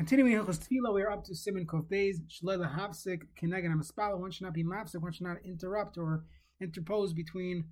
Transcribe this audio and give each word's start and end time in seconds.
Continuing 0.00 0.32
Hilchos 0.32 0.58
Tefillah, 0.58 0.94
we 0.94 1.02
are 1.02 1.10
up 1.10 1.24
to 1.24 1.32
Siman 1.32 1.66
Kov 1.66 1.84
Beis, 1.84 2.16
Shleila 2.26 2.74
Hafsik, 2.74 3.24
Kenegan 3.38 3.70
Amaspala. 3.70 4.18
One 4.18 4.30
should 4.30 4.44
not 4.44 4.54
be 4.54 4.64
mafsik, 4.64 5.02
one 5.02 5.12
should 5.12 5.26
not 5.26 5.36
interrupt 5.44 5.98
or 5.98 6.24
interpose 6.58 7.12
between 7.12 7.66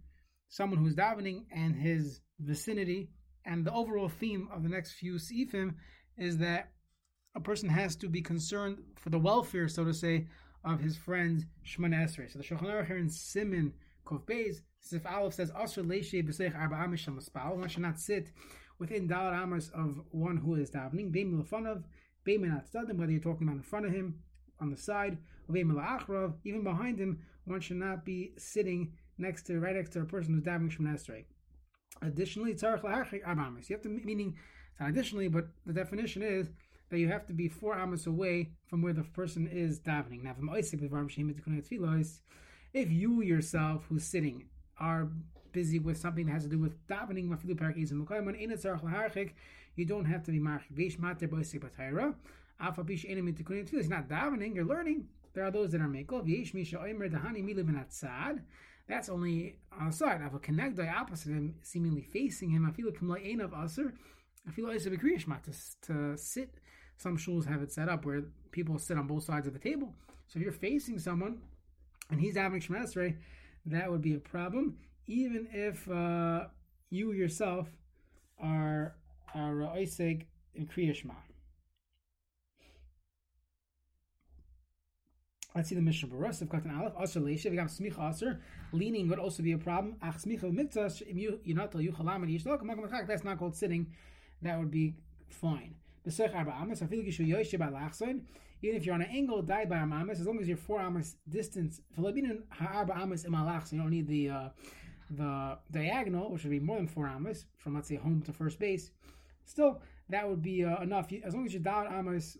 someone 0.50 0.78
who's 0.78 0.94
davening 0.94 1.46
and 1.50 1.74
his 1.74 2.20
vicinity. 2.38 3.08
And 3.46 3.64
the 3.64 3.72
overall 3.72 4.10
theme 4.10 4.46
of 4.52 4.62
the 4.62 4.68
next 4.68 4.92
few 4.92 5.14
Sifim 5.14 5.76
is 6.18 6.36
that 6.36 6.72
a 7.34 7.40
person 7.40 7.70
has 7.70 7.96
to 7.96 8.10
be 8.10 8.20
concerned 8.20 8.76
for 8.96 9.08
the 9.08 9.18
welfare, 9.18 9.66
so 9.66 9.84
to 9.84 9.94
say, 9.94 10.26
of 10.66 10.80
his 10.80 10.98
friend 10.98 11.46
Shemon 11.64 11.94
Esrei. 11.94 12.30
So 12.30 12.40
the 12.40 12.44
Shulchan 12.44 12.64
Aruch 12.64 12.88
here 12.88 12.98
in 12.98 13.08
Siman 13.08 13.72
Kov 14.04 14.26
Beis, 14.26 14.56
Sif 14.80 15.06
Aleph 15.06 15.32
says, 15.32 15.50
Asr 15.52 15.82
Leishe 15.82 16.22
B'Seich 16.22 16.54
Arba 16.54 16.76
Amish 16.76 17.08
One 17.56 17.68
should 17.70 17.80
not 17.80 17.98
sit 17.98 18.32
within 18.78 19.08
Dalar 19.08 19.42
Amos 19.42 19.70
of 19.70 20.02
one 20.10 20.36
who 20.36 20.56
is 20.56 20.70
davening. 20.70 21.10
Beim 21.10 21.42
Lefanov, 21.42 21.84
Beim 22.24 22.42
Atzadim, 22.42 22.96
whether 22.96 23.12
you're 23.12 23.20
talking 23.20 23.46
about 23.46 23.56
in 23.56 23.62
front 23.62 23.86
of 23.86 23.92
him, 23.92 24.20
on 24.60 24.70
the 24.70 24.76
side, 24.76 25.18
La'achrav, 25.50 26.34
even 26.44 26.62
behind 26.62 26.98
him, 26.98 27.20
one 27.44 27.60
should 27.60 27.76
not 27.76 28.04
be 28.04 28.32
sitting 28.36 28.92
next 29.16 29.44
to, 29.44 29.58
right 29.60 29.76
next 29.76 29.90
to 29.90 30.00
a 30.00 30.04
person 30.04 30.34
who's 30.34 30.42
davening 30.42 30.70
Shemon 30.70 30.94
Esrei. 30.94 31.24
Additionally, 32.02 32.54
Tzarech 32.54 32.82
La'achrik 32.82 33.26
Arba 33.26 33.46
Amos. 33.46 33.70
You 33.70 33.76
have 33.76 33.82
to, 33.82 33.88
meaning, 33.88 34.36
not 34.78 34.90
additionally, 34.90 35.28
but 35.28 35.48
the 35.66 35.72
definition 35.72 36.22
is 36.22 36.50
that 36.90 36.98
you 36.98 37.08
have 37.08 37.26
to 37.26 37.32
be 37.32 37.48
four 37.48 37.78
amos 37.78 38.06
away 38.06 38.50
from 38.66 38.82
where 38.82 38.92
the 38.92 39.02
person 39.02 39.46
is 39.46 39.80
davening. 39.80 40.22
Now, 40.22 40.34
if 42.74 42.90
you 42.90 43.22
yourself, 43.22 43.86
who's 43.88 44.04
sitting, 44.04 44.44
are 44.78 45.08
busy 45.52 45.78
with 45.78 45.98
something 45.98 46.26
that 46.26 46.32
has 46.32 46.42
to 46.44 46.48
do 46.48 46.58
with 46.58 46.86
davening, 46.86 47.28
you 49.78 49.84
don't 49.84 50.04
have 50.04 50.22
to 50.24 50.32
be 50.32 50.40
marchik. 50.40 50.76
He's 50.76 50.98
not 50.98 51.18
davening, 54.08 54.54
you're 54.54 54.64
learning. 54.64 55.08
There 55.34 55.44
are 55.44 55.50
those 55.50 55.70
that 55.72 55.80
are 55.80 55.88
mekel. 55.88 56.24
That's 58.88 59.08
only 59.08 59.56
on 59.78 59.86
the 59.86 59.92
side. 59.92 60.22
Of 60.22 60.34
a 60.34 60.38
connect 60.38 60.76
the 60.76 60.88
opposite 60.88 61.32
him, 61.32 61.54
seemingly 61.62 62.02
facing 62.02 62.50
him. 62.50 62.66
I 62.66 62.72
feel 62.72 62.86
like 62.86 62.96
of 63.40 63.52
aser. 63.52 63.94
I 64.46 64.50
feel 64.50 64.66
like 64.66 64.76
it's 64.76 64.86
a 64.86 64.90
to 65.82 66.16
sit 66.16 66.54
some 66.98 67.16
shuls 67.16 67.46
have 67.46 67.62
it 67.62 67.72
set 67.72 67.88
up 67.88 68.04
where 68.04 68.24
people 68.50 68.78
sit 68.78 68.98
on 68.98 69.06
both 69.06 69.22
sides 69.22 69.46
of 69.46 69.52
the 69.52 69.58
table. 69.58 69.94
So 70.26 70.38
if 70.38 70.42
you're 70.42 70.52
facing 70.52 70.98
someone 70.98 71.38
and 72.10 72.20
he's 72.20 72.36
having 72.36 72.60
Shemesrei, 72.60 73.16
that 73.66 73.90
would 73.90 74.02
be 74.02 74.14
a 74.14 74.18
problem, 74.18 74.76
even 75.06 75.48
if 75.52 75.88
uh, 75.88 76.48
you 76.90 77.12
yourself 77.12 77.68
are 78.42 78.96
are 79.34 79.54
Iseg 79.76 80.26
in 80.54 80.66
Kriyashma. 80.66 81.14
Let's 85.54 85.70
see 85.70 85.74
the 85.74 85.80
Mishnah 85.80 86.08
Berurah 86.08 86.40
of 86.40 86.48
Katan 86.48 86.78
Aleph. 86.78 86.92
If 87.16 87.44
you 87.44 87.58
have 87.58 87.68
Smicha 87.68 88.10
Aser, 88.10 88.40
leaning 88.70 89.08
would 89.08 89.18
also 89.18 89.42
be 89.42 89.52
a 89.52 89.58
problem. 89.58 89.96
Ach 90.02 90.14
Smicha 90.14 90.52
Mitzvah, 90.52 90.92
not 91.54 91.72
til 91.72 91.80
Yuchalam 91.80 92.22
and 92.22 92.28
Yishlok. 92.28 93.06
that's 93.06 93.24
not 93.24 93.38
called 93.38 93.56
sitting. 93.56 93.92
That 94.42 94.58
would 94.58 94.70
be 94.70 94.94
fine. 95.28 95.74
Even 98.60 98.76
if 98.76 98.86
you're 98.86 98.94
on 98.94 99.02
an 99.02 99.10
angle, 99.10 99.42
die 99.42 99.64
by 99.64 99.76
amas, 99.78 100.20
as 100.20 100.26
long 100.26 100.38
as 100.40 100.48
you're 100.48 100.56
four 100.56 100.80
amas 100.80 101.16
distance, 101.28 101.80
you 101.96 102.04
don't 102.04 103.90
need 103.90 104.06
the 104.06 104.30
uh, 104.30 104.48
the 105.10 105.58
diagonal, 105.70 106.30
which 106.30 106.44
would 106.44 106.50
be 106.50 106.60
more 106.60 106.76
than 106.76 106.86
four 106.86 107.06
amas 107.06 107.46
from 107.56 107.74
let's 107.74 107.88
say 107.88 107.96
home 107.96 108.22
to 108.22 108.32
first 108.32 108.58
base. 108.58 108.90
Still, 109.44 109.80
that 110.08 110.28
would 110.28 110.42
be 110.42 110.64
uh, 110.64 110.82
enough 110.82 111.12
as 111.24 111.34
long 111.34 111.46
as 111.46 111.52
you're 111.52 111.62
down 111.62 111.86
amas 111.86 112.36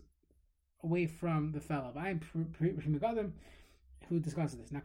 away 0.83 1.05
from 1.07 1.51
the 1.51 1.59
fellow. 1.59 1.93
I 1.95 2.09
am 2.09 2.19
Megadim 2.19 3.31
who 4.07 4.19
discusses 4.19 4.57
this. 4.57 4.71
Now, 4.71 4.81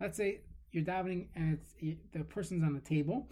let's 0.00 0.16
say 0.16 0.40
you're 0.72 0.84
davening 0.84 1.28
and 1.36 1.52
it's 1.52 1.74
the 2.12 2.24
person's 2.24 2.64
on 2.64 2.74
the 2.74 2.80
table 2.80 3.28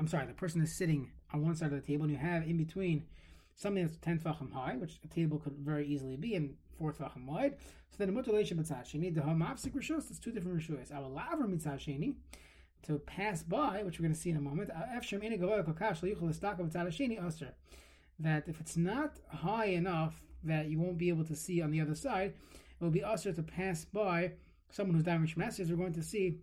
I'm 0.00 0.08
sorry, 0.08 0.26
the 0.26 0.32
person 0.32 0.62
is 0.62 0.74
sitting 0.74 1.10
on 1.30 1.42
one 1.42 1.54
side 1.54 1.72
of 1.72 1.80
the 1.80 1.86
table, 1.86 2.04
and 2.04 2.12
you 2.12 2.18
have 2.18 2.44
in 2.44 2.56
between 2.56 3.04
something 3.60 3.84
that's 3.84 3.98
10 3.98 4.20
tefachim 4.20 4.52
high, 4.52 4.76
which 4.76 4.98
a 5.04 5.08
table 5.08 5.38
could 5.38 5.52
very 5.58 5.86
easily 5.86 6.16
be, 6.16 6.34
and 6.34 6.56
4 6.78 6.94
tefachim 6.94 7.26
wide. 7.26 7.56
So 7.90 7.96
then, 7.98 8.08
the 8.08 8.14
mutilation 8.14 8.56
b'tzad 8.56 8.86
sheni, 8.86 9.14
the 9.14 9.20
hamafsik 9.20 9.72
rishos, 9.72 10.10
it's 10.10 10.18
two 10.18 10.32
different 10.32 10.58
rishos. 10.58 10.90
Our 10.94 11.08
laver 11.08 11.46
mitzad 11.46 11.78
sheni, 11.78 12.14
to 12.86 12.98
pass 13.00 13.42
by, 13.42 13.82
which 13.82 13.98
we're 13.98 14.04
going 14.04 14.14
to 14.14 14.20
see 14.20 14.30
in 14.30 14.38
a 14.38 14.40
moment, 14.40 14.70
that 18.18 18.48
if 18.48 18.60
it's 18.60 18.76
not 18.76 19.18
high 19.28 19.66
enough 19.66 20.22
that 20.42 20.68
you 20.68 20.78
won't 20.78 20.96
be 20.96 21.10
able 21.10 21.24
to 21.24 21.36
see 21.36 21.60
on 21.60 21.70
the 21.70 21.80
other 21.80 21.94
side, 21.94 22.32
it 22.52 22.82
will 22.82 22.90
be 22.90 23.04
usher 23.04 23.32
to 23.32 23.42
pass 23.42 23.84
by 23.84 24.32
someone 24.70 24.94
who's 24.94 25.04
damaged 25.04 25.34
from 25.34 25.42
as 25.42 25.58
we're 25.58 25.76
going 25.76 25.92
to 25.92 26.02
see 26.02 26.38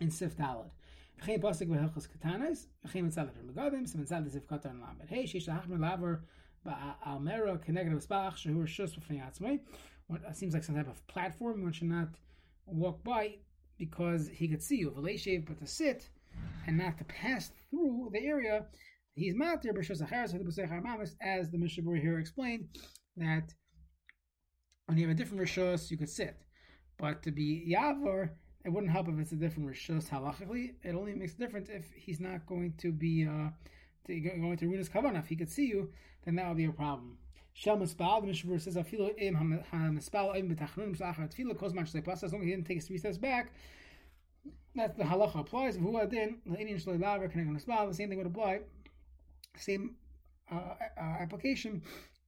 in 0.00 0.10
Sif 0.10 0.36
Dalad. 0.36 0.70
V'chein 1.20 1.40
posik 1.40 1.68
v'hilchus 1.68 2.08
katanas, 2.08 2.66
v'chein 2.86 3.04
mitzad 3.04 3.28
l'fer 3.28 3.42
megadim, 3.42 3.88
so 3.88 3.98
mitzad 3.98 4.26
l'zivkot 4.26 4.66
on 4.66 4.80
lamed. 4.80 5.08
Hey, 5.08 5.24
sheish 5.24 5.48
l'hach 5.48 5.66
melaver 5.66 6.20
ba'almera 6.66 7.58
k'neged 7.64 7.94
v'spach, 7.94 8.36
shehu 8.36 8.64
r'shus 8.64 8.98
v'fnei 8.98 9.22
atzmei. 9.22 9.60
It 10.10 10.36
seems 10.36 10.54
like 10.54 10.62
some 10.62 10.76
type 10.76 10.88
of 10.88 11.06
platform, 11.06 11.62
one 11.62 11.72
should 11.72 11.88
not 11.88 12.08
walk 12.66 13.02
by 13.02 13.36
because 13.78 14.28
he 14.28 14.46
could 14.46 14.62
see 14.62 14.76
you. 14.76 14.90
V'leishev, 14.90 15.46
but 15.46 15.58
to 15.58 15.66
sit 15.66 16.10
and 16.66 16.76
not 16.76 16.98
to 16.98 17.04
pass 17.04 17.50
through 17.70 18.10
the 18.12 18.20
area, 18.20 18.66
he's 19.14 19.34
matir 19.34 19.72
b'shus 19.72 20.02
acharis 20.02 20.34
v'hibusei 20.34 20.68
harmamis, 20.70 21.14
as 21.22 21.50
the 21.50 21.58
Mishnah 21.58 21.84
Berurah 21.84 22.00
here 22.00 22.18
explained, 22.18 22.68
that 23.16 23.54
when 24.84 24.98
you 24.98 25.08
have 25.08 25.16
a 25.16 25.18
different 25.18 25.42
rishos, 25.42 25.90
you 25.90 25.96
could 25.96 26.10
sit. 26.10 26.36
But 26.98 27.22
to 27.22 27.30
be 27.30 27.74
yavar, 27.74 28.30
it 28.66 28.72
wouldn't 28.72 28.90
help 28.90 29.08
if 29.08 29.16
it's 29.20 29.30
a 29.30 29.36
different 29.36 29.70
rishos 29.70 30.08
halachically. 30.08 30.74
It 30.82 30.96
only 30.96 31.14
makes 31.14 31.34
a 31.34 31.38
difference 31.38 31.68
if 31.68 31.84
he's 31.94 32.18
not 32.18 32.44
going 32.46 32.74
to 32.78 32.90
be 32.90 33.24
uh, 33.24 33.50
to, 34.08 34.20
going 34.20 34.56
to 34.56 34.66
ruin 34.66 34.78
his 34.78 34.88
kavanah. 34.88 35.20
If 35.20 35.28
he 35.28 35.36
could 35.36 35.50
see 35.50 35.66
you, 35.66 35.92
then 36.24 36.34
that 36.34 36.48
would 36.48 36.56
be 36.56 36.64
a 36.64 36.72
problem. 36.72 37.16
Shel 37.54 37.78
mispal, 37.78 38.22
the 38.22 38.26
Mishnah 38.26 38.58
says, 38.58 38.74
"Afilu 38.74 39.12
im 39.18 39.62
hamispal 39.72 40.36
im 40.36 40.48
betachnun 40.54 40.96
misachar 40.96 41.32
tefila 41.32 41.56
kos 41.56 41.72
mach 41.74 41.86
pas." 42.04 42.24
As 42.24 42.32
long 42.32 42.42
as 42.42 42.46
he 42.46 42.50
didn't 42.50 42.66
take 42.66 42.82
three 42.82 42.98
steps 42.98 43.18
back, 43.18 43.52
that's 44.74 44.96
the 44.96 45.04
halacha 45.04 45.38
applies. 45.38 45.76
Who 45.76 45.96
adin 46.00 46.38
leinian 46.48 46.84
shlei 46.84 47.00
laver 47.00 47.28
connecting 47.28 47.56
mispal. 47.56 47.88
The 47.88 47.94
same 47.94 48.08
thing 48.08 48.18
would 48.18 48.26
apply. 48.26 48.62
Same 49.56 49.94
uh, 50.50 50.56
uh, 50.56 51.00
application 51.00 51.82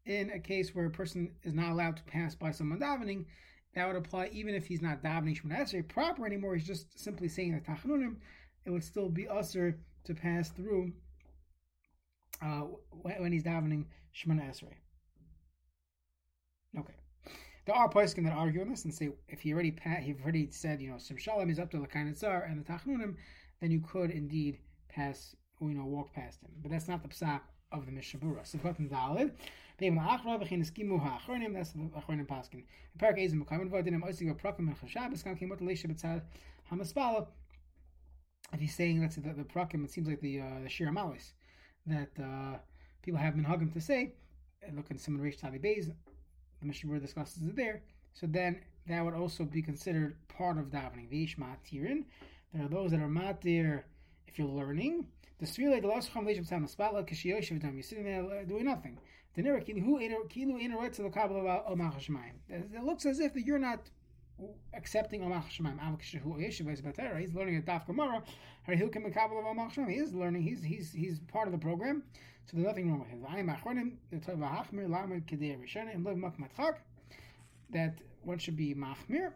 in 0.07 0.31
a 0.31 0.39
case 0.39 0.73
where 0.73 0.87
a 0.87 0.91
person 0.91 1.33
is 1.43 1.53
not 1.53 1.73
allowed 1.73 1.97
to 1.97 2.05
pass 2.05 2.37
by 2.37 2.53
someone 2.53 2.79
davening 2.79 3.25
that 3.75 3.87
would 3.87 3.97
apply 3.97 4.31
even 4.33 4.55
if 4.55 4.67
he's 4.67 4.83
not 4.83 5.03
davening 5.03 5.41
Shemona 5.41 5.61
Esrei 5.61 5.87
proper 5.87 6.27
anymore. 6.27 6.55
He's 6.55 6.67
just 6.67 6.99
simply 6.99 7.29
saying 7.29 7.53
the 7.55 7.61
Tachanunim. 7.61 8.17
It 8.65 8.71
would 8.71 8.85
still 8.85 9.09
be 9.09 9.29
usher 9.29 9.79
to 10.05 10.15
pass 10.15 10.51
through 10.51 10.93
uh, 12.43 12.63
when 13.03 13.33
he's 13.33 13.45
davening 13.45 13.85
Shemona 14.15 14.49
Esrei. 14.51 14.75
Okay. 16.79 16.95
There 17.67 17.75
are 17.75 17.89
poskim 17.89 18.25
that 18.25 18.33
argue 18.33 18.63
on 18.63 18.71
this 18.71 18.85
and 18.85 18.95
say 18.95 19.11
if 19.29 19.41
he 19.41 19.53
already 19.53 19.73
pa- 19.73 20.01
he 20.01 20.15
already 20.23 20.51
said 20.51 20.81
you 20.81 20.91
know 20.91 20.99
Sim 20.99 21.17
Shalom 21.17 21.51
is 21.51 21.59
up 21.59 21.71
to 21.71 21.77
Lakan 21.77 22.19
Tzar 22.19 22.51
and 22.51 22.65
the 22.65 22.73
Tachanunim, 22.73 23.17
then 23.61 23.71
you 23.71 23.81
could 23.81 24.11
indeed 24.11 24.59
pass 24.89 25.37
you 25.61 25.69
know 25.69 25.85
walk 25.85 26.13
past 26.15 26.43
him. 26.43 26.51
But 26.63 26.71
that's 26.71 26.89
not 26.89 27.03
the 27.03 27.09
psak 27.09 27.41
of 27.73 27.87
the 27.87 27.93
Mishnah 27.93 28.21
Berurah. 28.21 28.47
So 28.47 28.59
Dalid. 28.59 29.33
If 38.53 38.61
he's 38.61 38.75
saying 38.75 39.01
that's 39.01 39.17
the, 39.17 39.21
the 39.21 39.45
prakim, 39.45 39.85
it 39.85 39.91
seems 39.91 40.09
like 40.09 40.21
the 40.21 40.41
uh, 40.41 40.45
the 40.63 40.69
Shir 40.69 40.87
Amalis 40.87 41.33
that 41.87 42.09
uh, 42.19 42.59
people 43.03 43.21
have 43.21 43.35
been 43.35 43.45
hugging 43.45 43.71
to 43.73 43.81
say. 43.81 44.13
And 44.63 44.77
look 44.77 44.91
in 44.91 44.97
Siman 44.97 45.21
Reish 45.21 45.39
Tavi 45.39 45.59
Beis, 45.59 45.87
the 46.61 46.67
Mishnah 46.67 46.99
discusses 46.99 47.43
it 47.43 47.55
there. 47.55 47.83
So 48.15 48.27
then 48.27 48.61
that 48.89 49.05
would 49.05 49.15
also 49.15 49.45
be 49.45 49.63
considered 49.63 50.17
part 50.29 50.59
of 50.59 50.67
davening. 50.67 51.09
V'ish 51.09 51.37
matirin. 51.39 52.05
There 52.53 52.65
are 52.65 52.69
those 52.69 52.91
that 52.91 53.01
are 53.01 53.09
matir 53.09 53.85
if 54.29 54.39
you're 54.39 54.49
learning. 54.49 55.07
The 55.41 55.47
Srila 55.47 55.81
the 55.81 55.89
last 55.89 56.13
Leishim 56.13 56.49
Tam 56.49 56.67
Spatla 56.67 57.09
Kishiyoshiv 57.09 57.63
You're 57.75 57.83
sitting 57.83 58.05
there 58.05 58.25
uh, 58.25 58.45
doing 58.45 58.65
nothing. 58.65 58.99
It 59.37 59.45
looks 62.85 63.07
as 63.07 63.21
if 63.21 63.37
you're 63.37 63.59
not 63.59 63.89
accepting 64.75 65.23
Omach 65.23 65.45
Shemaim. 65.49 66.01
He's 67.21 67.35
learning 67.35 67.57
a 67.57 67.63
Daf 67.63 67.87
Gemara. 67.87 68.23
He 68.67 69.97
is 69.97 70.13
learning. 70.13 70.43
He's 70.43 70.63
he's 70.63 70.93
he's 70.93 71.21
part 71.21 71.47
of 71.47 71.53
the 71.53 71.59
program. 71.59 72.03
So 72.47 72.57
there's 72.57 72.67
nothing 72.67 72.91
wrong 72.91 72.99
with 73.01 73.09
him. 73.09 73.23
That 77.71 77.95
one 78.23 78.39
should 78.39 78.57
be 78.57 78.75
machmir 78.75 79.33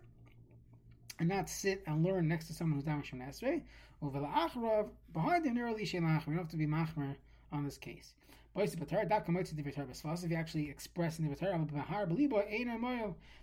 and 1.19 1.29
not 1.29 1.49
sit 1.49 1.83
and 1.87 2.05
learn 2.05 2.29
next 2.29 2.47
to 2.47 2.53
someone 2.55 2.77
who's 2.77 2.85
damaged 2.85 3.11
from 3.11 3.21
Esrei. 3.21 3.63
Over 4.03 4.21
the 4.21 4.27
Achrav, 4.27 4.89
behind 5.13 5.47
him, 5.47 5.55
nearly 5.55 5.85
Shelach. 5.85 6.27
We 6.27 6.35
don't 6.35 6.43
have 6.43 6.51
to 6.51 6.57
be 6.57 6.67
Machmer 6.67 7.17
on 7.53 7.65
this 7.65 7.79
case. 7.79 8.15
You 8.55 8.63
actually 10.37 10.69
express 10.69 11.19
in 11.19 11.31
the 11.31 11.37
Torah, 11.37 11.67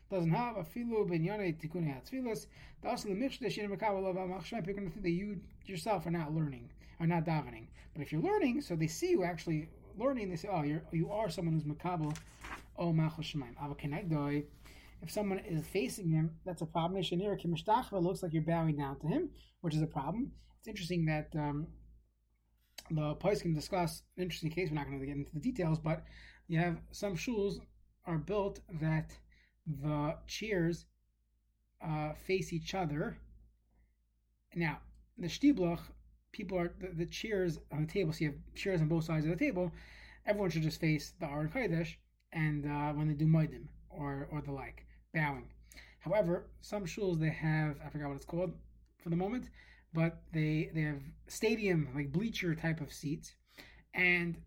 doesn't 0.09 0.31
have 0.31 0.57
a 0.57 0.63
filu 0.63 1.07
tikune 1.07 1.85
hatfilas. 1.85 2.47
The 2.81 2.89
also 2.89 3.09
the 3.09 3.15
mishde 3.15 3.51
shin 3.51 3.69
mekabel 3.69 4.09
of 4.09 4.15
machshmep. 4.15 4.65
You're 4.65 4.75
going 4.75 4.91
that 5.01 5.09
you 5.09 5.39
yourself 5.65 6.05
are 6.05 6.11
not 6.11 6.33
learning, 6.33 6.69
are 6.99 7.07
not 7.07 7.25
davening. 7.25 7.67
But 7.93 8.01
if 8.01 8.11
you're 8.11 8.21
learning, 8.21 8.61
so 8.61 8.75
they 8.75 8.87
see 8.87 9.11
you 9.11 9.23
actually 9.23 9.69
learning, 9.97 10.29
they 10.29 10.35
say, 10.35 10.49
oh, 10.51 10.63
you're 10.63 10.81
you 10.91 11.11
are 11.11 11.29
someone 11.29 11.53
who's 11.53 11.63
makabel. 11.63 12.15
Oh, 12.77 12.91
machal 12.93 13.23
shemaim. 13.23 13.55
Avakenegdoi. 13.61 14.45
If 15.01 15.11
someone 15.11 15.39
is 15.39 15.65
facing 15.65 16.09
him, 16.09 16.31
that's 16.45 16.61
a 16.61 16.65
problem. 16.65 17.01
It 17.01 17.11
looks 17.91 18.23
like 18.23 18.33
you're 18.33 18.41
bowing 18.41 18.77
down 18.77 18.99
to 18.99 19.07
him, 19.07 19.29
which 19.61 19.75
is 19.75 19.81
a 19.81 19.87
problem. 19.87 20.31
It's 20.59 20.67
interesting 20.67 21.05
that 21.05 21.33
um, 21.35 21.67
the 22.91 23.15
Pais 23.15 23.41
can 23.41 23.53
discuss 23.53 24.03
an 24.17 24.23
interesting 24.23 24.51
case. 24.51 24.69
We're 24.69 24.75
not 24.75 24.87
going 24.87 24.99
to 24.99 25.05
get 25.05 25.15
into 25.15 25.33
the 25.33 25.39
details, 25.39 25.79
but 25.79 26.03
you 26.47 26.59
have 26.59 26.81
some 26.91 27.15
shuls 27.15 27.59
are 28.05 28.17
built 28.17 28.59
that 28.81 29.11
the 29.65 30.15
chairs 30.27 30.85
uh, 31.81 32.13
face 32.13 32.51
each 32.51 32.73
other. 32.73 33.17
Now, 34.55 34.79
the 35.17 35.27
shtiblach, 35.27 35.79
people 36.31 36.57
are 36.57 36.73
the, 36.79 36.89
the, 36.89 37.05
chairs 37.05 37.59
on 37.71 37.85
the 37.85 37.91
table. 37.91 38.11
So 38.11 38.19
you 38.21 38.27
have 38.31 38.55
chairs 38.55 38.81
on 38.81 38.87
both 38.87 39.05
sides 39.05 39.25
of 39.25 39.31
the 39.31 39.37
table. 39.37 39.71
Everyone 40.25 40.49
should 40.49 40.63
just 40.63 40.81
face 40.81 41.13
the 41.19 41.27
Aron 41.27 41.49
Kodesh, 41.49 41.95
and 42.33 42.65
uh, 42.65 42.93
when 42.93 43.07
they 43.07 43.13
do 43.13 43.25
moedim 43.25 43.67
or 43.89 44.27
or 44.31 44.41
the 44.41 44.51
like, 44.51 44.85
bowing. 45.13 45.47
However, 45.99 46.45
some 46.61 46.85
shuls 46.85 47.19
they 47.19 47.29
have 47.29 47.77
I 47.85 47.89
forgot 47.89 48.09
what 48.09 48.15
it's 48.15 48.25
called 48.25 48.53
for 49.01 49.09
the 49.09 49.15
moment 49.15 49.49
but 49.93 50.21
they 50.33 50.69
they 50.73 50.81
have 50.81 51.01
stadium 51.27 51.89
like 51.95 52.11
bleacher 52.11 52.55
type 52.55 52.81
of 52.81 52.93
seats, 52.93 53.35
and 53.93 54.37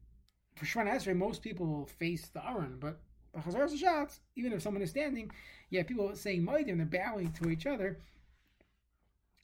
for 0.57 0.67
Shemana 0.67 0.95
Esrei, 0.95 1.17
most 1.17 1.43
people 1.43 1.67
will 1.67 1.87
face 1.87 2.29
the 2.29 2.47
Aron, 2.47 2.77
but 2.79 3.01
Chazar 3.37 3.77
shots, 3.77 4.21
even 4.37 4.53
if 4.53 4.63
someone 4.63 4.83
is 4.83 4.91
standing, 4.91 5.31
yeah, 5.71 5.83
people 5.83 6.15
saying 6.15 6.45
Moedim, 6.45 6.77
they're 6.77 7.03
bowing 7.03 7.33
to 7.33 7.51
each 7.51 7.67
other. 7.67 7.99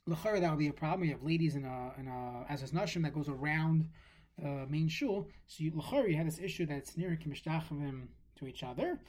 L'chara, 0.05 0.39
that 0.39 0.49
would 0.49 0.59
be 0.59 0.67
a 0.67 0.73
problem. 0.73 1.03
You 1.03 1.15
have 1.15 1.23
ladies 1.23 1.55
in 1.55 1.65
a 1.65 1.91
in 1.99 2.07
a 2.07 2.45
as 2.49 2.63
nashim 2.71 3.03
that 3.03 3.13
goes 3.13 3.29
around 3.29 3.89
the 4.37 4.65
main 4.69 4.87
shul. 4.87 5.27
So 5.47 5.63
you, 5.63 5.71
l'chara, 5.75 6.09
you 6.09 6.15
have 6.15 6.25
this 6.25 6.39
issue 6.39 6.65
that 6.67 6.77
it's 6.77 6.97
near 6.97 7.17
kimishtachavim 7.21 8.07
to 8.37 8.47
each 8.47 8.63
other. 8.63 8.99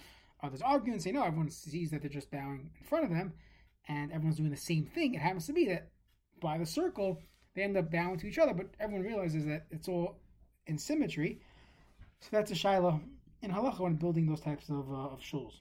Others 0.42 0.62
argue 0.62 0.92
and 0.92 1.02
say 1.02 1.12
no, 1.12 1.22
everyone 1.22 1.50
sees 1.50 1.90
that 1.90 2.00
they're 2.00 2.10
just 2.10 2.30
bowing 2.30 2.70
in 2.78 2.86
front 2.86 3.04
of 3.04 3.10
them, 3.10 3.32
and 3.88 4.10
everyone's 4.10 4.36
doing 4.36 4.50
the 4.50 4.56
same 4.56 4.86
thing. 4.86 5.14
It 5.14 5.20
happens 5.20 5.46
to 5.46 5.52
be 5.52 5.66
that 5.66 5.90
by 6.40 6.58
the 6.58 6.66
circle, 6.66 7.20
they 7.54 7.62
end 7.62 7.76
up 7.76 7.90
bowing 7.90 8.18
to 8.18 8.26
each 8.26 8.38
other, 8.38 8.54
but 8.54 8.66
everyone 8.78 9.04
realizes 9.04 9.44
that 9.46 9.66
it's 9.70 9.88
all 9.88 10.18
in 10.66 10.78
symmetry. 10.78 11.40
So 12.20 12.28
that's 12.32 12.50
a 12.50 12.54
shiloh 12.54 13.00
in 13.42 13.50
halacha 13.50 13.80
when 13.80 13.96
building 13.96 14.26
those 14.26 14.40
types 14.40 14.68
of, 14.68 14.90
uh, 14.90 15.08
of 15.08 15.20
shuls. 15.20 15.60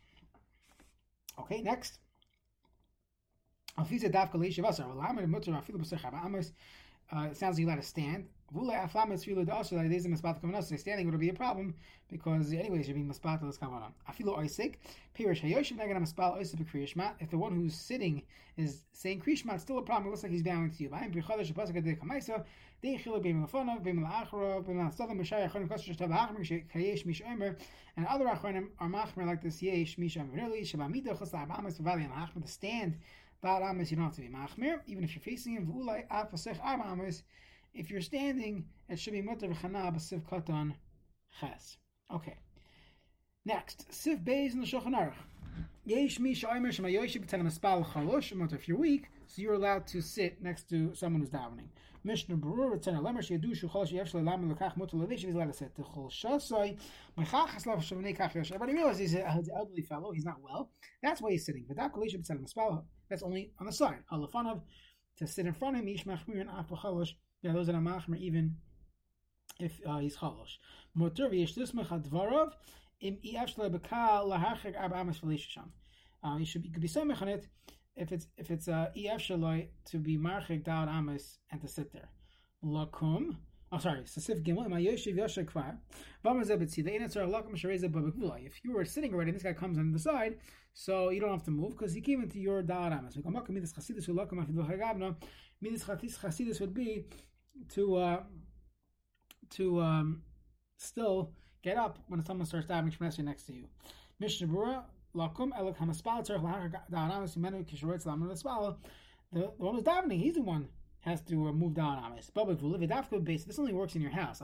Okay, 1.40 1.62
next. 1.62 2.00
Uh, 7.12 7.28
it 7.32 7.38
sounds 7.38 7.56
like 7.56 7.62
you 7.62 7.68
let 7.68 7.78
it 7.78 7.86
stand. 7.86 8.28
Standing 10.78 11.12
would 11.12 11.20
be 11.20 11.30
a 11.30 11.34
problem 11.34 11.76
because 12.10 12.52
anyways 12.52 12.88
you're 12.88 12.96
being 12.96 13.08
maspata 13.08 13.46
this 13.46 13.60
kavana. 13.60 13.92
Afilu 14.10 14.36
oisik 14.40 14.76
pirish 15.16 15.42
hayoshiv 15.42 15.78
neged 15.78 15.98
maspal 15.98 16.36
oisik 16.40 16.66
kriyishma. 16.72 17.14
If 17.20 17.30
the 17.30 17.38
one 17.38 17.54
who's 17.54 17.76
sitting 17.76 18.24
is 18.58 18.82
saying 18.92 19.22
kriyishma, 19.22 19.54
it's 19.54 19.64
still 19.64 19.78
a 19.78 19.84
problem. 19.84 20.08
It 20.08 20.10
looks 20.10 20.24
like 20.24 20.32
he's 20.32 20.42
bowing 20.42 20.72
to 20.72 20.84
you. 20.84 20.90
Vayim 20.90 21.14
brichodesh 21.14 21.54
pasuk 21.54 21.76
adei 21.78 21.96
kamaisa 22.00 22.44
dei 22.82 22.98
chilu 22.98 23.22
b'im 23.24 23.46
lefonov 23.46 23.84
b'im 23.84 24.02
la'achro 24.04 24.64
b'im 24.66 24.78
la'asavim 24.78 25.20
b'shai 25.20 25.48
achonim 25.48 25.70
kosher 25.70 25.94
shtav 25.94 26.12
ha'achmer 26.12 26.44
kayesh 26.74 27.06
mish 27.06 27.22
omer 27.30 27.56
and 27.98 28.08
other 28.08 28.26
achronim 28.26 28.70
are 28.80 28.90
machmer 28.90 29.26
like 29.28 29.42
this 29.44 29.62
yesh 29.62 29.98
mish 30.00 30.18
omer. 30.18 30.34
Really 30.34 30.64
shabamida 30.64 31.16
chos 31.20 31.32
la'abamas 31.34 31.80
v'vali 31.80 32.04
and 32.06 32.14
ha'achmer 32.14 32.42
to 32.42 32.48
stand. 32.48 32.98
Ba'al 33.44 33.62
amas 33.70 33.92
you 33.92 33.98
don't 33.98 34.06
have 34.08 34.16
to 34.16 34.22
be 34.22 34.28
machmer 34.28 34.82
even 34.88 35.04
if 35.04 35.14
you're 35.14 35.22
facing 35.22 35.54
him. 35.54 35.68
V'ulai 35.68 36.08
afasech 36.08 36.58
arba 36.64 36.86
amas 36.86 37.22
if 37.74 37.90
you're 37.90 38.02
standing, 38.02 38.66
it 38.88 39.00
should 39.00 39.14
be 39.14 39.22
mutter 39.22 39.48
v'chana 39.48 39.94
b'siv 39.94 40.22
katan 40.24 40.74
ches. 41.40 41.78
Okay. 42.14 42.38
Next, 43.46 43.88
siv 43.92 44.24
beis 44.24 44.54
in 44.54 44.62
the 44.62 44.68
Shulchan 44.68 44.96
Aruch. 44.96 45.14
Yesh 45.86 46.20
mi 46.20 46.36
sh'omer 46.36 46.68
shemayoshi 46.68 47.26
b'tan 47.26 47.42
maspal 47.42 47.86
chalosh. 47.86 48.54
If 48.54 48.68
you're 48.68 48.78
weak, 48.78 49.08
so 49.28 49.42
you're 49.42 49.54
allowed 49.54 49.88
to 49.88 50.02
sit 50.02 50.42
next 50.42 50.70
to 50.70 50.94
someone 50.96 51.22
who's 51.22 51.30
davening. 51.30 51.70
Mishnah 52.04 52.38
Berurah 52.38 52.80
Tzena 52.80 53.02
Lemer 53.02 53.20
Shedu 53.20 53.54
Shu 53.54 53.68
Chol 53.68 53.86
Sheyev 53.86 54.10
Shle 54.10 54.26
Lam 54.26 54.50
Lekach 54.50 54.78
Mutter 54.78 54.96
Levish. 54.96 55.20
He's 55.20 55.36
allowed 55.36 55.48
to 55.48 55.54
sit 55.54 55.76
to 55.76 55.82
Chol 55.82 56.10
Shasoi. 56.10 56.78
Mechachas 57.18 57.66
Lav 57.66 57.80
Shavnei 57.80 58.18
Kach 58.18 58.34
Yosh. 58.34 58.52
Everybody 58.52 58.74
realizes 58.74 59.12
he's 59.12 59.14
an 59.16 59.46
elderly 59.54 59.82
fellow. 59.82 60.12
He's 60.14 60.24
not 60.24 60.42
well. 60.42 60.72
That's 61.04 61.22
why 61.22 61.32
he's 61.32 61.46
sitting. 61.46 61.66
V'dak 61.70 61.92
Kolish 61.92 62.16
B'Tzena 62.16 62.40
Maspal. 62.40 62.84
That's 63.10 63.22
only 63.22 63.52
on 63.60 63.66
the 63.66 63.74
side. 63.74 64.00
Halafanov 64.10 64.62
to 65.18 65.28
sit 65.28 65.46
in 65.46 65.54
front 65.54 65.76
of 65.76 65.82
him. 65.82 65.90
Ish 65.90 66.06
Machmir 66.06 66.40
and 66.40 66.50
Af 66.50 66.70
Chalosh. 66.70 67.14
Yeah, 67.42 67.54
those 67.54 67.68
that 67.68 67.76
are 67.76 67.82
machmer 67.82 68.18
even 68.18 68.56
if 69.60 69.80
uh, 69.88 70.00
he's 70.00 70.18
chalosh. 70.18 70.58
Motor 70.96 71.30
v'yeshlismach 71.30 71.88
advarov 71.88 72.52
im 73.02 73.18
shlo 73.24 73.70
bekal 73.70 74.28
lahachik 74.28 74.80
arba 74.80 74.98
amas 74.98 75.22
sham. 75.38 75.72
Uh, 76.24 76.38
you 76.38 76.46
should 76.46 76.64
be, 76.64 76.70
could 76.70 76.82
be 76.82 76.88
so 76.88 77.02
on 77.02 77.28
it 77.28 77.48
if 77.96 78.12
it's 78.12 78.28
if 78.38 78.52
it's 78.52 78.68
uh, 78.68 78.90
to 79.86 79.98
be 79.98 80.18
marchik 80.18 80.64
dal 80.64 80.90
amas 80.90 81.40
and 81.52 81.62
to 81.62 81.68
sit 81.68 81.92
there. 81.94 82.10
Lakum. 82.64 83.38
I'm 83.72 83.78
oh, 83.78 83.82
sorry. 83.82 84.02
Sasif 84.02 84.44
gimel. 84.44 84.68
My 84.68 84.82
yoshiv 84.82 85.16
yosha 85.16 85.46
kvar. 85.46 85.78
Vamazebetzi. 86.26 86.84
The 86.84 86.92
inatzar 86.92 87.30
lakum 87.30 87.54
shareza 87.56 87.90
babakvula. 87.90 88.46
If 88.46 88.64
you 88.64 88.74
were 88.74 88.84
sitting 88.84 89.14
already, 89.14 89.32
this 89.32 89.44
guy 89.44 89.54
comes 89.54 89.78
on 89.78 89.92
the 89.92 90.00
side, 90.00 90.38
so 90.74 91.10
you 91.10 91.22
don't 91.22 91.30
have 91.30 91.44
to 91.44 91.52
move 91.52 91.72
because 91.72 91.94
he 91.94 92.02
came 92.02 92.22
into 92.22 92.40
your 92.40 92.64
dal 92.64 92.92
amas. 92.92 93.16
Midas 93.16 93.74
chasidus 93.74 94.10
ulakum 94.10 94.46
afidu 94.46 94.68
chagabna. 94.68 95.16
Midas 95.62 95.84
chasidus 95.84 96.60
would 96.60 96.74
be 96.74 97.06
to 97.70 97.96
uh, 97.96 98.24
to 99.52 99.82
um, 99.82 100.22
still 100.78 101.32
get 101.62 101.78
up 101.78 102.00
when 102.08 102.24
someone 102.24 102.46
starts 102.46 102.68
davening 102.68 102.96
Shemesri 102.98 103.24
next 103.24 103.44
to 103.44 103.54
you. 103.54 103.66
Mishnah. 104.20 104.48
The 109.32 109.42
one 109.58 109.76
who's 109.76 109.84
davening, 109.84 110.20
he's 110.20 110.36
the 110.36 110.42
one 110.42 110.68
has 111.02 111.22
to 111.22 111.48
uh, 111.48 111.52
move 111.52 111.74
down 111.74 112.04
amis. 112.04 112.30
But 112.34 112.50
if 112.50 112.62
you 112.62 112.68
live 112.68 113.24
base, 113.24 113.44
this 113.46 113.60
only 113.60 113.74
works 113.74 113.96
in 113.96 114.02
your 114.02 114.12
house. 114.12 114.42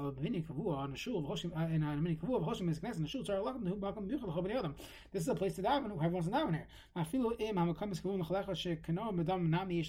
Adam. 4.56 4.76
This 5.12 5.21
is 5.24 5.28
a 5.28 5.35
place 5.35 5.56
to 5.56 5.62
daven, 5.62 5.92
everyone's 5.92 6.30
daven 6.30 6.54
here. 6.54 6.68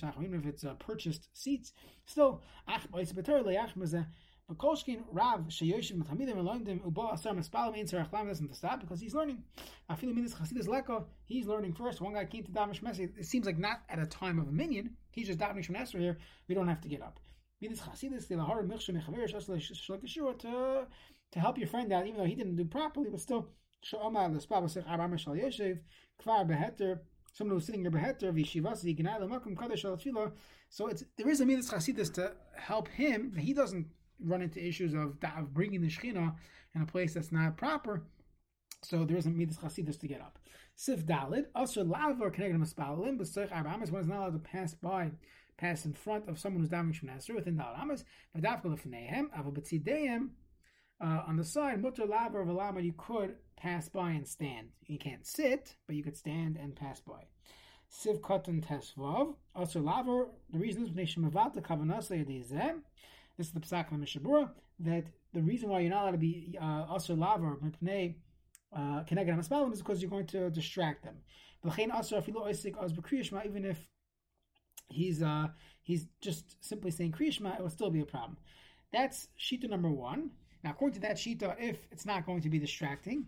Nachamim, 0.02 0.38
if 0.38 0.46
it's 0.46 0.64
uh, 0.64 0.74
purchased 0.74 1.28
seats, 1.32 1.72
still, 2.04 2.42
V'kolshkin 4.50 5.02
Rav 5.10 5.40
sheyoshiv 5.48 5.96
mitamidim 5.96 6.38
eloimdim 6.38 6.80
ubo 6.82 7.12
asar 7.12 7.34
mispal 7.34 7.72
means 7.72 7.90
Rachlam 7.90 8.28
doesn't 8.28 8.54
stop 8.54 8.80
because 8.80 9.00
he's 9.00 9.12
learning. 9.12 9.42
I 9.88 9.96
feel 9.96 10.10
minis 10.10 10.34
chasidus 10.34 10.68
leko. 10.68 11.04
He's 11.24 11.48
learning 11.48 11.72
first. 11.72 12.00
One 12.00 12.14
guy 12.14 12.26
came 12.26 12.44
to 12.44 12.52
daven 12.52 12.80
shmesi. 12.80 13.10
It 13.18 13.26
seems 13.26 13.44
like 13.44 13.58
not 13.58 13.80
at 13.88 13.98
a 13.98 14.06
time 14.06 14.38
of 14.38 14.46
a 14.46 14.52
minion. 14.52 14.96
He's 15.10 15.26
just 15.26 15.40
davening 15.40 15.68
shmesi 15.68 15.98
here. 15.98 16.18
We 16.46 16.54
don't 16.54 16.68
have 16.68 16.80
to 16.82 16.88
get 16.88 17.02
up. 17.02 17.18
Minis 17.60 17.80
chasidus 17.80 18.28
the 18.28 18.36
lahar 18.36 18.64
milchshem 18.64 19.02
mechaver 19.02 19.28
shas 19.28 20.38
to 20.38 20.86
to 21.32 21.40
help 21.40 21.58
your 21.58 21.66
friend 21.66 21.92
out, 21.92 22.06
even 22.06 22.20
though 22.20 22.26
he 22.26 22.36
didn't 22.36 22.54
do 22.54 22.64
properly, 22.64 23.10
but 23.10 23.18
still. 23.18 23.48
Someone 23.82 24.32
who's 24.32 24.46
sitting 27.66 27.82
there 27.82 27.90
beheter 27.90 28.32
v'shivasi 28.32 28.96
gnai 28.96 29.20
l'makom 29.20 29.56
kadosh 29.56 29.84
al 29.84 29.98
So 30.70 30.86
it's 30.86 31.04
there 31.16 31.28
is 31.28 31.40
a 31.40 31.46
midas 31.46 31.70
chasidus 31.70 32.12
to 32.14 32.32
help 32.56 32.88
him. 32.88 33.34
He 33.36 33.52
doesn't 33.52 33.86
run 34.20 34.42
into 34.42 34.64
issues 34.64 34.94
of, 34.94 35.16
of 35.36 35.54
bringing 35.54 35.80
the 35.80 35.88
Shechina 35.88 36.34
in 36.74 36.82
a 36.82 36.86
place 36.86 37.14
that's 37.14 37.32
not 37.32 37.56
proper. 37.56 38.02
So 38.82 39.04
there 39.04 39.16
isn't 39.16 39.36
midas 39.36 39.56
chasidus 39.56 39.98
to 40.00 40.08
get 40.08 40.20
up. 40.20 40.38
Sif 40.76 41.06
dalid 41.06 41.46
also 41.54 41.82
lavar 41.82 42.32
connected 42.32 42.60
maspalim, 42.60 43.16
but 43.18 43.26
seich 43.26 43.50
arbamas 43.50 43.90
one 43.90 44.02
is 44.02 44.06
not 44.06 44.18
allowed 44.18 44.32
to 44.34 44.38
pass 44.38 44.74
by, 44.74 45.10
pass 45.56 45.86
in 45.86 45.92
front 45.92 46.28
of 46.28 46.38
someone 46.38 46.60
who's 46.60 46.70
davening 46.70 46.94
shemnesser 46.94 47.34
within 47.34 47.56
dalad 47.56 47.78
amas. 47.78 48.04
V'davka 48.36 48.66
lefneihem 48.66 49.30
avo 49.36 49.52
betzideim. 49.52 50.28
Uh, 51.00 51.22
on 51.26 51.36
the 51.36 51.44
side, 51.44 51.82
mutter 51.82 52.04
lavar 52.04 52.46
v'lama, 52.46 52.84
you 52.84 52.92
could 52.96 53.36
pass 53.56 53.88
by 53.88 54.10
and 54.10 54.28
stand. 54.28 54.68
You 54.86 54.98
can't 54.98 55.26
sit, 55.26 55.74
but 55.86 55.96
you 55.96 56.04
could 56.04 56.16
stand 56.16 56.56
and 56.56 56.76
pass 56.76 57.00
by. 57.00 57.24
Siv 57.90 58.20
katan 58.20 58.64
tesvav. 58.64 59.34
Also 59.54 59.80
lavar. 59.80 60.28
The 60.50 60.58
reason 60.58 60.84
is 60.84 60.90
neshemavata 60.90 61.62
kavanasa 61.62 62.24
yadizeh. 62.24 62.74
This 63.36 63.48
is 63.48 63.52
the 63.52 63.60
Pesach 63.60 63.92
of 63.92 63.98
Mishnah 63.98 64.22
Berurah, 64.22 64.50
that 64.80 65.04
the 65.34 65.42
reason 65.42 65.68
why 65.68 65.80
you're 65.80 65.90
not 65.90 66.02
allowed 66.02 66.12
to 66.12 66.18
be 66.18 66.56
uh, 66.60 66.98
Lava 67.10 67.44
or 67.44 67.58
Mipnei 67.58 68.14
uh, 68.74 69.04
Keneged 69.04 69.28
HaMaspalim 69.28 69.72
is 69.72 69.80
because 69.80 70.00
you're 70.00 70.10
going 70.10 70.26
to 70.26 70.50
distract 70.50 71.04
them. 71.04 71.16
Even 71.64 71.90
if 73.64 73.78
he's 74.88 75.22
uh 75.22 75.48
he's 75.82 76.06
just 76.20 76.64
simply 76.64 76.90
saying 76.90 77.12
Krishma, 77.12 77.58
it 77.58 77.62
will 77.62 77.70
still 77.70 77.90
be 77.90 78.00
a 78.00 78.06
problem. 78.06 78.36
That's 78.92 79.28
Shita 79.38 79.68
number 79.68 79.90
one. 79.90 80.30
Now, 80.62 80.70
according 80.70 80.94
to 80.94 81.00
that 81.00 81.16
Shita, 81.16 81.56
if 81.58 81.86
it's 81.90 82.06
not 82.06 82.24
going 82.24 82.40
to 82.42 82.48
be 82.48 82.58
distracting, 82.58 83.26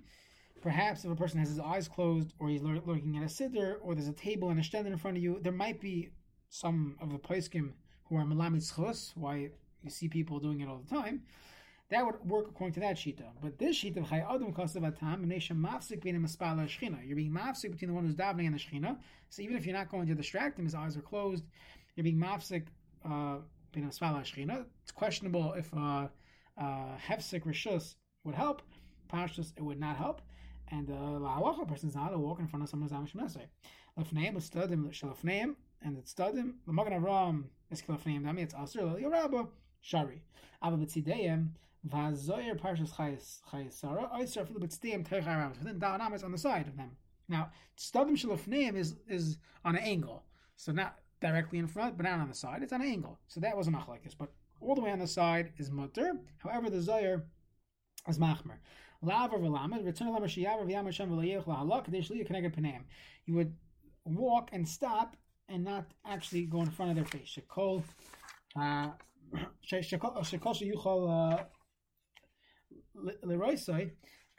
perhaps 0.62 1.04
if 1.04 1.10
a 1.10 1.16
person 1.16 1.40
has 1.40 1.48
his 1.48 1.58
eyes 1.58 1.88
closed 1.88 2.32
or 2.38 2.48
he's 2.48 2.62
looking 2.62 3.16
at 3.16 3.22
a 3.22 3.26
siddur 3.26 3.76
or 3.82 3.94
there's 3.94 4.08
a 4.08 4.12
table 4.12 4.50
and 4.50 4.58
a 4.58 4.62
stand 4.62 4.86
in 4.86 4.96
front 4.96 5.16
of 5.16 5.22
you, 5.22 5.38
there 5.42 5.52
might 5.52 5.80
be 5.80 6.10
some 6.48 6.96
of 7.00 7.10
the 7.10 7.18
Paiskim 7.18 7.72
who 8.04 8.16
are 8.16 8.24
Malamid 8.24 9.12
why 9.14 9.50
you 9.82 9.90
see 9.90 10.08
people 10.08 10.38
doing 10.38 10.60
it 10.60 10.68
all 10.68 10.78
the 10.78 10.94
time. 10.94 11.22
That 11.90 12.04
would 12.04 12.16
work 12.28 12.46
according 12.50 12.74
to 12.74 12.80
that 12.80 12.96
shita. 12.96 13.24
But 13.42 13.58
this 13.58 13.82
shita, 13.82 14.08
Chay 14.08 14.22
Adam 14.28 14.52
Kasav 14.52 14.84
and 15.00 15.32
Nesha 15.32 15.52
Mafsik 15.52 16.02
being 16.02 16.16
a 16.16 16.18
Maspala 16.18 16.66
Shechina. 16.66 16.98
You're 17.06 17.16
being 17.16 17.32
Mafsik 17.32 17.70
between 17.72 17.88
the 17.88 17.94
one 17.94 18.04
who's 18.04 18.14
davening 18.14 18.46
and 18.46 18.54
the 18.54 18.58
Shechina. 18.58 18.98
So 19.30 19.40
even 19.42 19.56
if 19.56 19.64
you're 19.64 19.76
not 19.76 19.90
going 19.90 20.06
to 20.06 20.14
distract 20.14 20.58
him, 20.58 20.66
his 20.66 20.74
eyes 20.74 20.98
are 20.98 21.00
closed, 21.00 21.44
you're 21.96 22.04
being 22.04 22.18
Mafsik 22.18 22.64
uh, 23.06 23.36
being 23.72 23.86
a 23.86 23.88
Maspala. 23.88 24.66
It's 24.82 24.92
questionable 24.92 25.54
if 25.54 25.72
uh, 25.74 26.08
uh, 26.60 26.96
Hefsik 27.08 27.44
Rishus 27.44 27.94
would 28.24 28.34
help. 28.34 28.60
Pashtus, 29.10 29.52
it 29.56 29.62
would 29.62 29.80
not 29.80 29.96
help. 29.96 30.20
And 30.70 30.90
uh, 30.90 31.64
person 31.64 31.88
is 31.88 31.94
not 31.94 32.10
to 32.10 32.18
walk 32.18 32.40
in 32.40 32.46
front 32.46 32.62
of 32.62 32.68
someone's 32.68 32.92
Amish 32.92 33.14
Messer. 33.14 33.48
Lefneim, 33.98 34.36
Stadim, 34.36 34.90
Shalafneim, 34.90 35.54
and 35.82 35.96
it's 35.96 36.12
Stadim, 36.12 36.54
the 36.66 36.72
Magan 36.72 37.02
Avram, 37.02 37.44
is 37.70 37.82
Kilafneim, 37.82 38.24
that 38.24 38.34
means 38.34 38.52
it's 38.52 38.76
Asr, 38.76 39.00
Yorabba, 39.02 39.48
Shari. 39.80 40.22
Abba 40.62 40.76
B'tzideyim, 40.76 41.50
Vazoyer 41.88 42.58
Parshas 42.58 42.90
Chayesara, 42.92 44.12
Oyser 44.12 44.46
for 44.46 44.52
the 44.52 44.60
B'tzideyim, 44.60 45.06
Terech 45.08 45.58
Within 45.58 45.78
Da'anam 45.78 46.14
is 46.14 46.24
on 46.24 46.32
the 46.32 46.38
side 46.38 46.66
of 46.66 46.76
them. 46.76 46.90
Now, 47.28 47.50
Stadim 47.78 48.12
Shalafneim 48.12 48.74
is, 48.76 48.96
is 49.08 49.38
on 49.64 49.76
an 49.76 49.82
angle. 49.82 50.24
So 50.56 50.72
not 50.72 50.98
directly 51.20 51.58
in 51.58 51.66
front, 51.66 51.96
but 51.96 52.04
not 52.04 52.18
on 52.18 52.28
the 52.28 52.34
side. 52.34 52.62
It's 52.62 52.72
on 52.72 52.80
an 52.80 52.88
angle. 52.88 53.18
So 53.28 53.40
that 53.40 53.56
was 53.56 53.68
a 53.68 53.70
machlekes. 53.70 54.14
But 54.18 54.30
all 54.60 54.74
the 54.74 54.80
way 54.80 54.90
on 54.90 54.98
the 54.98 55.06
side 55.06 55.52
is 55.58 55.70
mutter. 55.70 56.12
However, 56.38 56.70
the 56.70 56.78
Zoyer 56.78 57.22
is 58.08 58.18
machmer. 58.18 58.56
You 63.26 63.34
would 63.34 63.54
walk 64.04 64.48
and 64.52 64.68
stop 64.68 65.16
and 65.48 65.64
not 65.64 65.86
actually 66.04 66.42
go 66.46 66.62
in 66.62 66.70
front 66.70 66.90
of 66.90 66.96
their 66.96 67.04
face. 67.04 67.38
Shekol, 67.38 67.84
uh, 68.56 68.88
uh, 69.34 69.44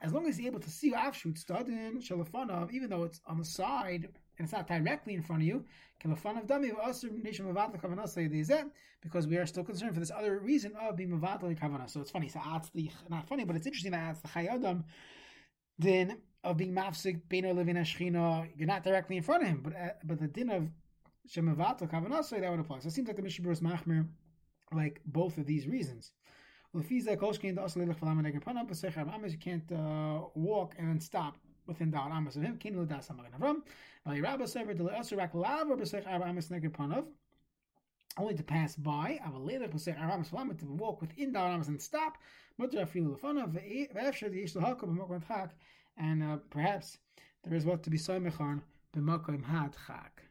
as 0.01 0.13
long 0.13 0.27
as 0.27 0.37
he's 0.37 0.47
able 0.47 0.59
to 0.59 0.69
see 0.69 0.93
afshut 0.93 1.37
stadin 1.43 1.97
shalafanav, 1.97 2.71
even 2.71 2.89
though 2.89 3.03
it's 3.03 3.19
on 3.25 3.37
the 3.37 3.45
side 3.45 4.07
and 4.37 4.45
it's 4.45 4.53
not 4.53 4.67
directly 4.67 5.13
in 5.13 5.21
front 5.21 5.41
of 5.41 5.47
you, 5.47 5.65
because 9.01 9.27
we 9.27 9.37
are 9.37 9.45
still 9.45 9.63
concerned 9.63 9.93
for 9.93 9.99
this 9.99 10.11
other 10.11 10.39
reason 10.39 10.73
of 10.79 10.95
being 10.95 11.09
mavatl 11.09 11.53
kavana. 11.59 11.89
So 11.89 11.99
it's 11.99 12.11
funny. 12.11 12.29
So 12.29 12.39
not 13.09 13.27
funny, 13.27 13.43
but 13.43 13.55
it's 13.55 13.67
interesting 13.67 13.91
that 13.91 14.11
it's 14.11 14.21
the 14.21 14.29
chayadam. 14.29 14.83
Then 15.77 16.17
of 16.43 16.57
being 16.57 16.73
mafsik 16.73 17.21
beino 17.29 17.53
living 17.53 17.75
ashchina, 17.75 18.47
you're 18.55 18.67
not 18.67 18.83
directly 18.83 19.17
in 19.17 19.23
front 19.23 19.43
of 19.43 19.49
him, 19.49 19.61
but 19.61 19.75
uh, 19.75 19.89
but 20.05 20.19
the 20.19 20.27
din 20.27 20.49
of 20.49 20.69
shemavato 21.29 21.89
kavanasai 21.89 22.39
that 22.41 22.49
would 22.49 22.61
apply. 22.61 22.79
So 22.79 22.87
it 22.87 22.93
seems 22.93 23.07
like 23.07 23.17
the 23.17 23.23
Mishnah 23.23 23.49
is 23.51 23.59
machmer 23.59 24.07
like 24.71 25.01
both 25.05 25.37
of 25.37 25.45
these 25.45 25.67
reasons. 25.67 26.11
You 26.73 26.81
can't 29.39 29.71
uh, 29.71 30.21
walk 30.35 30.75
and 30.77 30.87
then 30.87 30.99
stop 30.99 31.37
within 31.65 31.91
Da'at 31.91 32.11
Amas 32.11 32.35
of 32.35 32.43
him. 32.43 32.59
Only 38.17 38.35
to 38.35 38.43
pass 38.43 38.75
by. 38.75 39.19
Amas 39.23 40.29
Lamet 40.31 40.59
to 40.59 40.65
walk 40.65 41.01
within 41.01 41.33
Da'at 41.33 41.53
Amas 41.55 41.67
and 41.69 41.81
stop. 41.81 42.17
And 45.97 46.23
uh, 46.23 46.37
perhaps 46.49 46.97
there 47.43 47.53
is 47.53 47.65
what 47.65 47.83
to 47.83 47.89
be 47.89 47.97
Soymech 47.97 48.39
on 48.39 48.61
B'Mokom 48.95 49.43
Had 49.43 49.75
Chak. 49.87 50.28